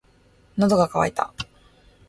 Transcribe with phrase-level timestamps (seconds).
[0.57, 1.31] 喉が渇いた。